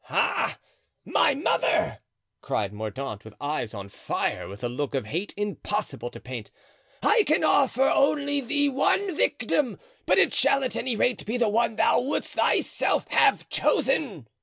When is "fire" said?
3.87-4.47